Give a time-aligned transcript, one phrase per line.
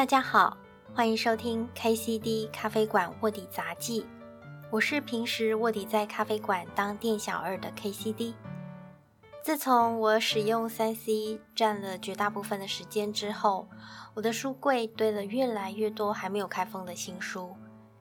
[0.00, 0.56] 大家好，
[0.94, 4.06] 欢迎收听 KCD 咖啡馆卧底杂记。
[4.70, 8.32] 我是平时卧底在咖啡馆当店小二的 KCD。
[9.44, 13.68] 自从我使用 3C 占了绝大部分的时间之后，
[14.14, 17.54] 我的书柜堆了越来越多还没有开封的新书。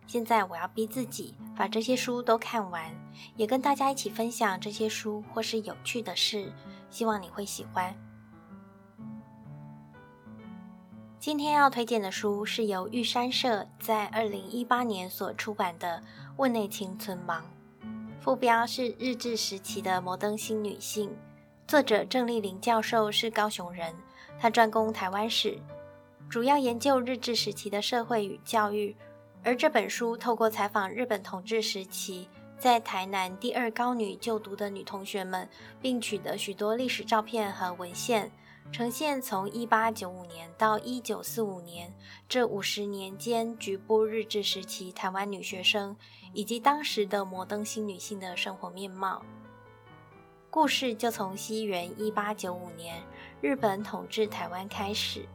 [0.08, 2.90] 现在我要逼自己把这些书都看完，
[3.36, 6.50] 也跟大家一起分享这些书或是有趣的事，
[6.90, 7.94] 希望你会喜欢。
[11.20, 16.02] 今天要推荐的书是由玉山社在二零一八年所出版的
[16.38, 17.44] 《问内亲村忙》，
[18.22, 21.14] 副标是日治时期的摩登新女性。
[21.68, 23.94] 作者郑丽玲教授是高雄人，
[24.40, 25.60] 她专攻台湾史，
[26.30, 28.96] 主要研究日治时期的社会与教育。
[29.44, 35.50] 而这本书透过采访日本统治时期在台南第二高女就读的女同学们，
[35.82, 38.32] 并取得许多历史照片和文献。
[38.72, 41.92] 呈现从一八九五年到一九四五年
[42.30, 45.96] 这五十年间局部日治时期台湾女学生
[46.34, 49.22] 以及当时的摩登新女性的生活面貌。
[50.52, 52.96] 故事就从西元一八九五年
[53.42, 55.26] 日本统治台湾开始。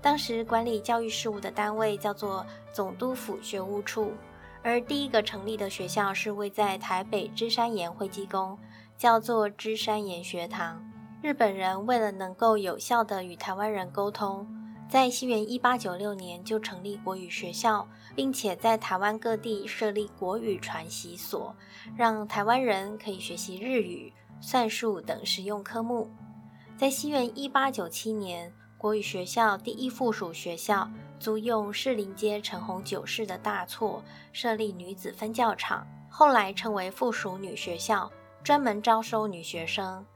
[0.00, 4.12] 当时管理教育事务的单位叫做总督府学务处，
[4.62, 8.56] 而第一个成立的学校是位在台北芝山岩会济宫，
[8.96, 10.87] 叫做芝山岩学堂。
[11.20, 14.46] 日本人为了能够有效地与台湾人沟通，
[14.88, 21.52] 在西元一八九六年就成立国语学校，并且在台湾各地设立国语传习所，
[21.96, 26.08] 让台湾人可以学习日语、算术等实用科目。
[26.76, 30.88] 在西元一八九七年，国语学校第一附属学校
[31.18, 34.00] 租用士林街陈鸿九世的大厝，
[34.32, 38.08] 设立女子分教场，后来称为附属女学校，
[38.44, 40.06] 专门招收女学生。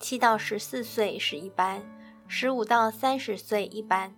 [0.00, 1.82] 七到十四岁是一班，
[2.26, 4.12] 十五到三十岁一班。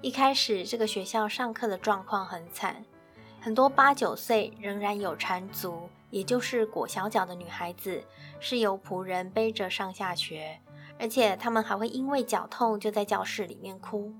[0.00, 2.82] 一开始，这个学校上课的状况很惨，
[3.38, 8.02] 很多八九岁仍然有缠足，也就是裹小脚的女孩子，
[8.40, 10.58] 是由仆人背着上下学，
[10.98, 14.10] 而且他们还会因为脚痛就在教室里面哭。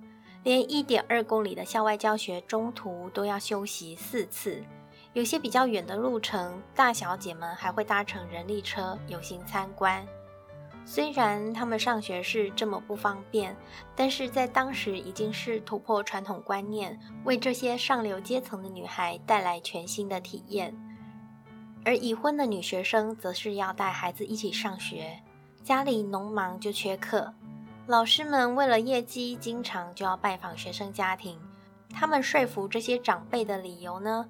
[0.45, 4.63] 连一点二公里的校外教学中途都要休息四次，
[5.15, 10.07] 有些比较远的路程，大小姐们还会搭乘人力车游行参观。
[10.91, 13.55] 虽然他们上学是这么不方便，
[13.95, 20.75] 但是在当时已经是突破传统观念，为这些上流阶层的女孩带来全新的体验。
[21.85, 25.21] 而已婚的女学生则是要带孩子一起上学，
[25.63, 27.35] 家里农忙就缺课，
[27.87, 31.39] 老师们为了业绩，经常就要拜访学生家庭。
[31.91, 34.27] 他们说服这些长辈的理由呢，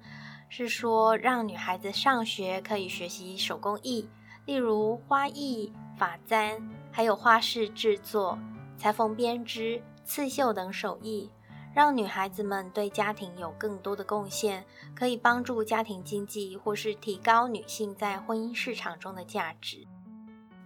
[0.49, 4.09] 是说让女孩子上学可以学习手工艺，
[4.45, 5.71] 例如花艺。
[5.99, 6.59] 发簪，
[6.91, 8.39] 还有花饰制作、
[8.77, 11.29] 裁缝编织、刺绣等手艺，
[11.75, 14.65] 让女孩子们对家庭有更多的贡献，
[14.95, 19.85] 可以帮助家庭经济，或是提高女性在婚姻市场中的价值。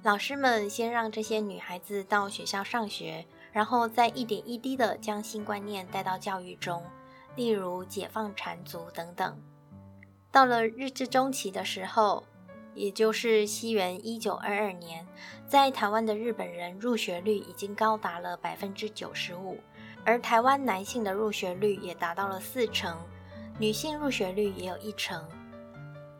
[0.04, 6.84] 老师们先让这些女孩子到学校上学，然后再一点一滴的将新观念带到教育中，
[7.36, 9.42] 例如解放缠足等等。
[10.30, 12.24] 到了日治中期的时候，
[12.75, 15.06] 也就是西元一九二二年，
[15.47, 19.59] 在台湾的日本人入学率已经高达了百分之九十五，
[20.03, 22.97] 而台湾男性的入学率也达到了四成，
[23.59, 25.23] 女性入学率也有一成。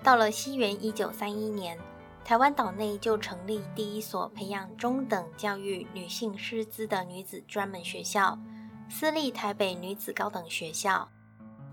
[0.04, 1.78] 到了西元一九三一年，
[2.26, 8.38] 台湾岛内就成立第一所培养中等教育女性师资的女子专门学校——
[8.90, 11.10] 私立台北女子高等学校。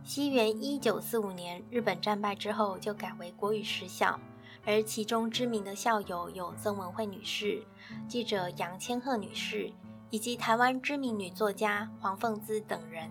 [0.03, 4.19] 西元一九四五年，日本战败之后，就改为国语实小。
[4.65, 7.63] 而其中知名的校友有曾文惠女士、
[8.07, 9.73] 记者杨千鹤女士，
[10.11, 13.11] 以及台湾知名女作家黄凤姿等人。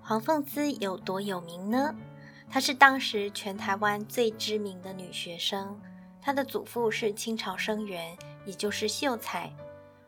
[0.00, 1.94] 黄凤姿有多有名呢？
[2.48, 5.78] 她是当时全台湾最知名的女学生。
[6.22, 9.50] 她的祖父是清朝生员，也就是秀才；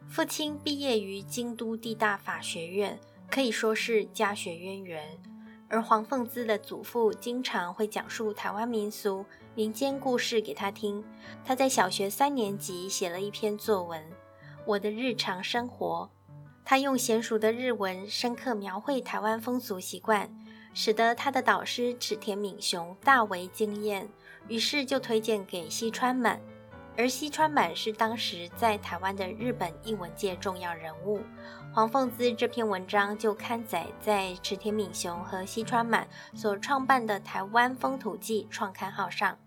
[0.08, 2.99] 父亲毕业于京都帝大法学院，
[3.31, 5.05] 可以说是家学渊源。
[5.69, 9.25] 而黄凤姿的祖父经常会讲述台湾民俗、
[9.61, 11.05] 民间故事给他听。
[11.45, 14.01] 他在小学三年级写了一篇作文
[14.65, 16.09] 《我的日常生活》，
[16.65, 20.35] 他用娴熟的日文深刻描绘台湾风俗习惯，
[20.73, 24.09] 使得他的导师池田敏雄大为惊艳，
[24.49, 26.41] 于是就推荐给西川满。
[26.97, 31.21] 而西川满是当时在台湾的日本译文界重要人物，
[31.75, 39.39] 黄凤姿这篇文章就刊载在池田敏雄和西川满所创办的《台湾风土记》创刊号上，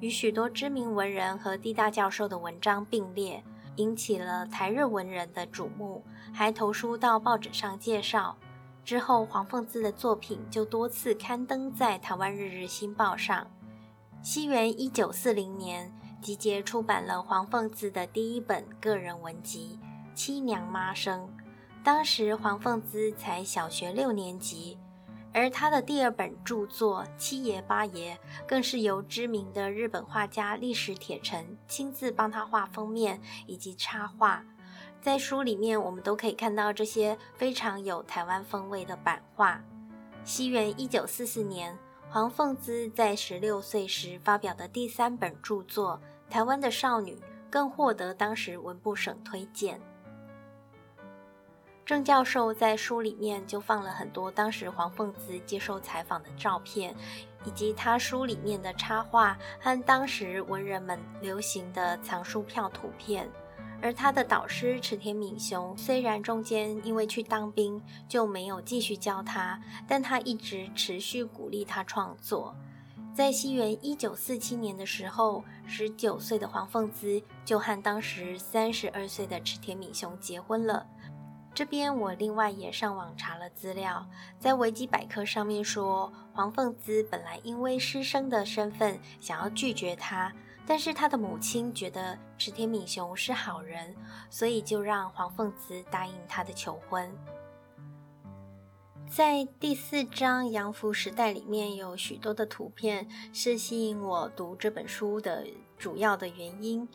[0.00, 3.42] 与许多知名文人和地大教授的文章并列，
[3.76, 8.36] 引起了台日文人的瞩目，还投书到报纸上介绍。
[8.84, 13.46] 之后，黄凤姿的作品就多次刊登在台湾日日新报上。
[14.22, 15.92] 西元一九四零年，
[16.22, 19.78] 集结出版了黄凤姿的第一本个人文集
[20.14, 21.20] 《七娘妈生》。
[21.84, 24.78] 当时黄凤姿才小学六年级，
[25.38, 28.14] 而他的第二本著作《七爷八爷》
[28.44, 34.44] 更是由知名的日本画家历史铁城亲自帮他画封面以及插画。
[35.00, 39.62] 在书里面，我们都可以看到这些非常有台湾风味的版画。
[40.24, 41.78] 西元一九四四年，
[42.10, 46.00] 黄凤姿在十六岁时发表的第三本著作
[46.32, 47.14] 《台湾的少女》，
[47.48, 49.80] 更获得当时文部省推荐。
[51.88, 56.94] 郑教授在书里面就放了很多当时黄凤姿接受采访的照片，
[57.46, 63.26] 以及他书里面的插画和当时文人们流行的藏书票图片。
[63.80, 69.58] 而他的导师池田敏雄，虽然中间因为去当兵就没有继续教他，
[69.88, 72.54] 但他一直持续鼓励他创作。
[73.14, 80.86] 在西元一九四七年的时候，十九岁的黄凤姿就和当时三十二岁的池田敏雄结婚了。
[81.58, 84.08] 这边我另外也上网查了资料，
[84.38, 90.32] 在维基百科上面说，黄凤姿本来因为师生的身份想要拒绝他。
[90.64, 93.92] 但是他的母亲觉得池田敏雄是好人，
[94.30, 97.12] 所以就让黄凤姿答应他的求婚。
[99.10, 105.44] 在第四章《洋服时代》里面有许多的图片，是吸引我读这本书的
[105.76, 106.88] 主要的原因。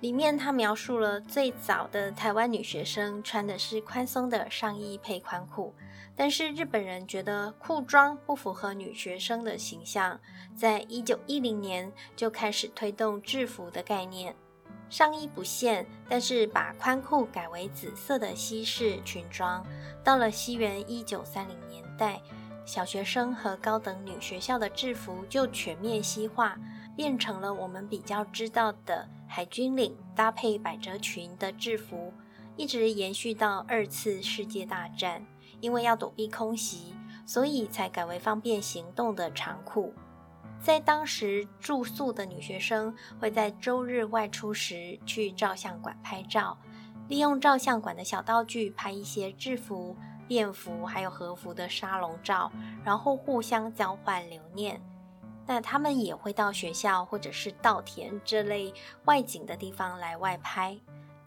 [0.00, 5.74] 里面他描述了最早的台湾女学生穿的是宽松的上衣配宽裤。
[6.18, 10.18] 但是日本人觉得裤装不符合女学生的形象，
[10.56, 14.34] 在一九一零年就开始推动制服的概念，
[14.88, 19.62] 上衣不限，但是把宽裤改为紫色的西式裙装。
[20.02, 22.18] 到了西元一九三零年代，
[22.64, 26.56] 小学生和高等女学校的制服就全面西化，
[26.96, 32.12] 变成了我们比较知道的海军领搭配百褶裙的制服，
[32.56, 35.24] 一直延续到二次世界大战。
[35.58, 36.94] 因为要躲避空袭，
[37.24, 39.94] 所以才改为方便行动的长裤。
[40.60, 46.58] 在当时住宿的女学生会在周日外出时去照相馆拍照，
[47.08, 49.96] 利用照相馆的小道具拍一些制服、
[50.28, 52.52] 便服还有和服的沙龙照，
[52.84, 54.78] 然后互相交换留念。
[55.46, 58.72] 那他们也会到学校或者是稻田这类
[59.04, 60.76] 外景的地方来外拍，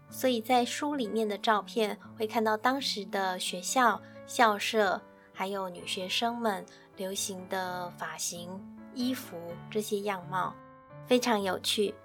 [0.10, 4.02] 所以在书里面的照片会看到当时的学校。
[4.28, 5.02] 校舍
[5.34, 6.64] 还有女学生们
[6.96, 8.48] 流行的发型、
[8.94, 9.36] 衣服
[9.72, 10.54] 这些样貌
[11.08, 11.96] 非常有趣。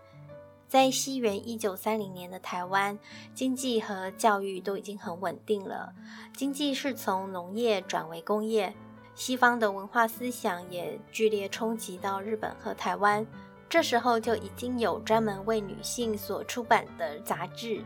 [0.67, 2.99] 在西元一九三零年的台湾，
[3.35, 5.93] 经济和教育都已经很稳定了。
[6.35, 8.75] 经济是从农业转为工业，
[9.15, 13.27] 西方的文化思想也剧烈冲击到日本和台湾。
[13.69, 17.85] 这时候就已经有专门为女性所出版的杂志，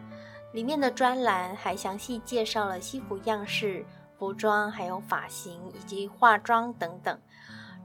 [0.52, 3.84] 里面的专栏还详细介绍了西服样式。
[4.19, 7.16] 服装、还有发型以及化妆等等，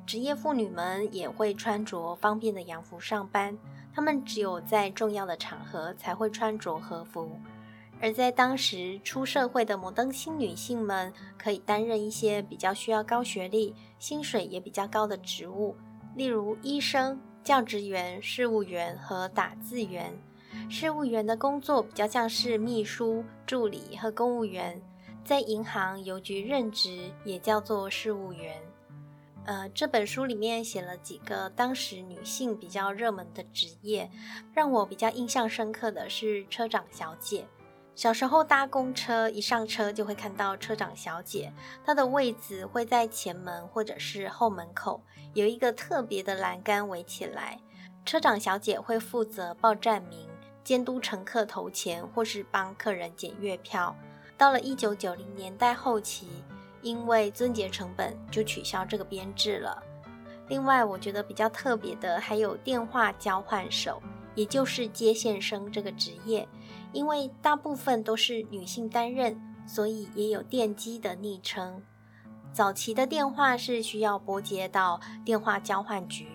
[0.03, 3.55] 职业妇女们也会穿着方便的洋服上班。
[3.93, 7.39] 她们只有在重要的场合才会穿着和服。
[8.01, 15.75] 而在当时出社会的摩登新女性们，可以担任一些比较需要高学历、薪水也比较高的职务，
[16.15, 20.13] 例如医生、教职员、事务员和打字员。
[20.69, 24.81] 事务员的工作比较像是秘书、助理和公务员。
[25.23, 28.62] 在银行、邮局任职也叫做事务员。
[29.45, 34.12] 呃，这本书里面写了几个当时女性比较热门的职业，
[34.53, 37.45] 让我比较印象深刻的是车长小姐。
[37.95, 41.53] 小时候搭公车，一上车就会看到车长小姐，
[41.85, 45.01] 她的位子会在前门或者是后门口，
[45.35, 47.59] 有一个特别的栏杆围起来。
[48.03, 50.27] 车长小姐会负责报站名、
[50.63, 53.95] 监督乘客投钱或是帮客人检阅票。
[54.35, 56.27] 到了一九九零年代后期，
[56.81, 59.81] 因为尊节成本，就取消这个编制了。
[60.50, 64.01] 另外，我觉得比较特别的还有电话交换手，
[64.33, 66.45] 也就是接线生这个职业。
[66.93, 71.81] 因为大部分都是女性担任，所以也有电机的昵称。
[72.53, 76.27] 早期的电话是需要拨接到电话交换局，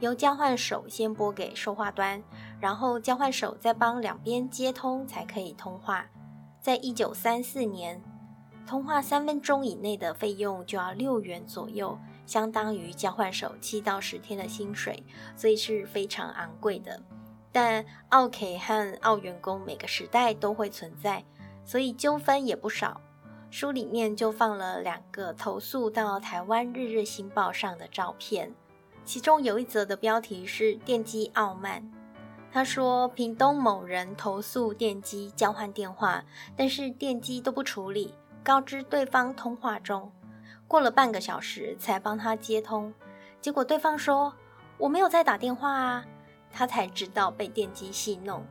[0.00, 2.22] 由交换手先拨给收话端，
[2.58, 6.06] 然后交换手再帮两边接通，才可以通话。
[6.62, 8.02] 在一九三四年，
[8.66, 15.04] 通话三分钟以内的费用就要六元左右，相当于交换手七到十天的薪水，
[15.36, 17.02] 所以是非常昂贵的。
[17.52, 21.24] 但奥 K 和奥员工每个时代都会存在，
[21.64, 23.00] 所以纠纷也不少。
[23.50, 28.52] 书里面就放了两个投诉到台湾《日日新报》上的照片，
[29.04, 31.90] 其中有一则的标题是“电机傲慢”。
[32.52, 36.24] 他说，屏东某人投诉电机交换电话，
[36.56, 40.10] 但是电机都不处理，告知对方通话中，
[40.66, 42.92] 过了半个小时才帮他接通，
[43.40, 44.32] 结果对方说
[44.78, 46.04] 我没有在打电话啊，
[46.56, 48.42] 他才知道被电机戏弄。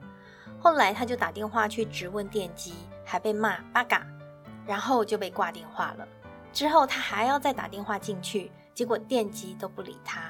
[0.60, 4.06] 后来他就打电话去质问电机，还被骂八嘎，
[4.68, 6.08] 然后就被挂电话了。
[6.54, 10.22] 之后他还要再打电话进去，结果电机都不理他。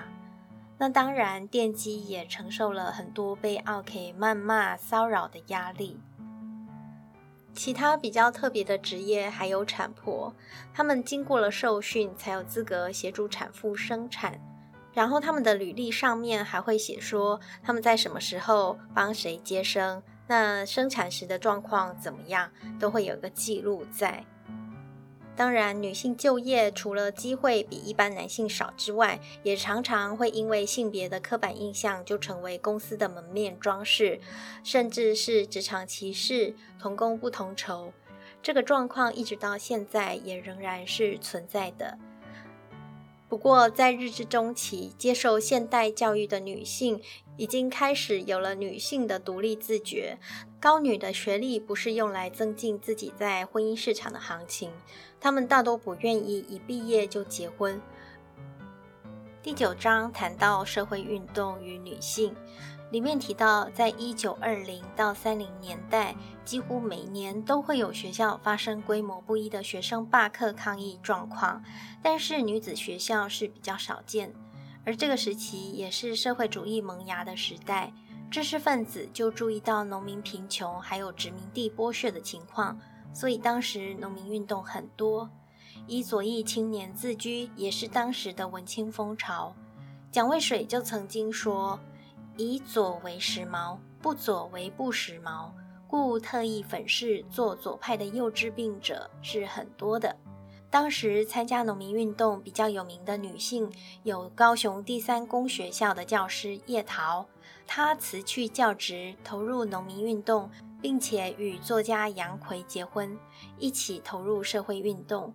[0.77, 5.99] 那当然，电机也承受了很多被奥 K 谩骂、骚扰的压力。
[7.53, 10.33] 其他比较特别的职业还有产婆，
[10.73, 14.39] 他们经过了受训，才有资格协助产妇生产。
[14.95, 22.49] 然后他们的履历上面还会写说他们在什么时候帮谁接生，那生产时的状况怎么样，
[22.79, 24.25] 都会有个记录在。
[25.35, 34.21] 当然，女性就业除了机会比一般男性少之外，也常常会因为性别的刻板印象就成为公司的门面装饰，
[34.63, 37.91] 甚至是职场歧视、同工不同酬。
[38.41, 41.97] 这个状况一直到现在也仍然是存在的。
[43.35, 47.01] 不过，在日治中期，接受现代教育的女性
[47.35, 50.17] 已经开始有了女性的独立自觉。
[50.57, 54.71] 高女的学历不是用来增进自己在婚姻市场的行情，
[55.19, 57.81] 她们大多不愿意一毕业就结婚。
[59.43, 62.33] 第九章谈到社会运动与女性，
[62.91, 66.15] 里面提到，在一九二零到三零年代，
[66.45, 71.63] 几乎每年都会有学校发生规模不一的学生罢课抗议状况，
[72.01, 74.33] 但是女子学校是比较少见，
[74.85, 77.91] 而这个时期也是社会主义萌芽的时代。
[78.31, 82.77] 知识分子就注意到农民贫穷，还有殖民地剥削的情况，
[83.13, 85.29] 所以当时农民运动很多。
[85.87, 89.55] 以左翼青年自居，也是当时的文青风潮。
[90.11, 91.79] 蒋渭水就曾经说
[92.37, 95.49] ：“以左为时髦，不左为不时髦，
[95.87, 100.15] 故特意粉饰做左派的幼稚病者是很多的。”
[100.69, 103.71] 当时参加农民运动比较有名的女性，
[104.03, 107.25] 有高雄第三公学校的教师叶桃。
[107.65, 110.49] 她辞去教职，投入农民运动，
[110.81, 113.17] 并且与作家杨逵结婚，
[113.57, 115.33] 一起投入社会运动。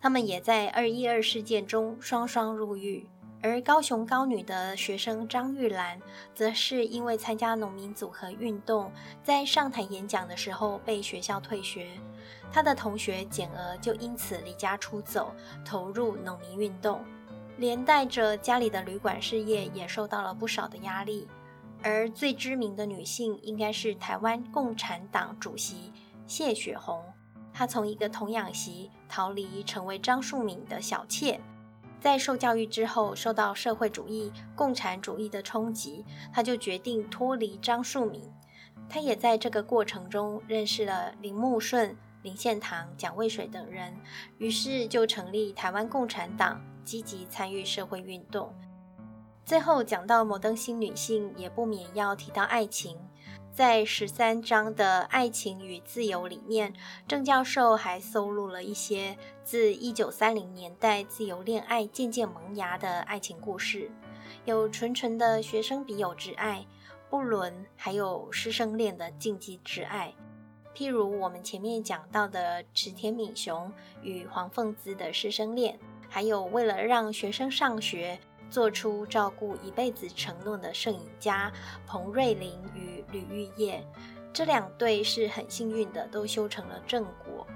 [0.00, 3.06] 他们也在二一二事件中双双入狱。
[3.40, 6.00] 而高雄高女的学生张玉兰，
[6.34, 8.90] 则是因为参加农民组合运动，
[9.22, 11.88] 在上台演讲的时候被学校退学，
[12.50, 15.32] 她的同学简娥就因此离家出走，
[15.64, 17.04] 投入农民运动，
[17.58, 21.28] 连带着家里的旅馆事业也受到了不少的压力。
[21.80, 25.92] 而最知名的女性应该是台湾共产党主席
[26.26, 27.00] 谢雪红，
[27.52, 31.40] 她从一个童养媳逃离，成为张树敏的小妾。
[32.00, 38.22] 在受教育之后，受到社会主义、共产主义的冲击，她就决定脱离张树敏。
[38.88, 43.96] 她也在这个过程中认识了林木顺、林献堂、蒋渭水等人，
[44.38, 48.54] 于是就成立台湾共产党，积极参与社会运动。
[49.44, 52.96] 最后讲到摩登新女性，也不免要提到爱情。
[53.58, 56.72] 在十三章的爱情与自由里面，
[57.08, 63.90] 郑教授还收录了一些自一九三零年代自由恋爱渐渐萌芽的爱情故事，
[64.44, 66.64] 有纯纯的学生笔友之爱，
[67.10, 70.14] 不伦，还有师生恋的禁忌之爱。
[70.72, 73.72] 譬如我们前面讲到的池田敏雄
[74.02, 75.76] 与黄凤姿的师生恋，
[76.08, 78.20] 还有为了让学生上学。
[78.50, 81.52] 做出照顾一辈子承诺的摄影家
[81.86, 83.84] 彭瑞麟与吕玉叶，
[84.32, 87.46] 这两对是很幸运的，都修成了正果。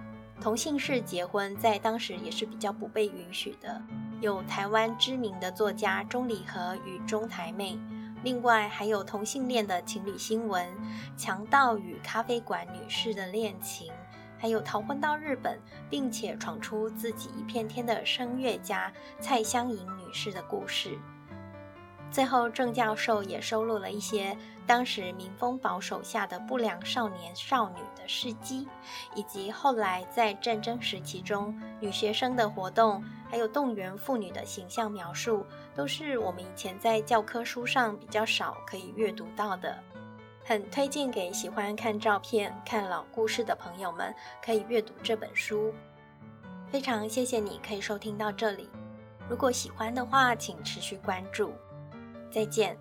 [0.41, 3.81] 同性氏结婚在当时也是比较不被允许的。
[4.21, 7.79] 有台湾知名的作家钟理和与钟台妹，
[8.25, 10.67] 另外还有同性恋的情侣新闻，
[11.17, 13.93] 强盗与咖啡馆女士的恋情。
[14.43, 15.57] 还有逃婚到日本，
[15.89, 20.99] 并且闯出自己一片天的声乐家蔡香莹女士的故事。
[22.11, 28.67] 最后，郑教授也收录了一些当时民风保守下的不良少年少女的事迹，
[29.15, 39.79] 以及后来在战争时期中女学生的活动，还有动员妇女的形象描述，都是我们以前在教科书上比较少可以阅读到的。
[40.45, 45.73] 很推荐给喜欢看照片、看老故事的朋友们，可以阅读这本书。
[46.71, 48.69] 非常谢谢你可以收听到这里，
[49.29, 51.53] 如果喜欢的话，请持续关注。
[52.31, 52.77] 再见。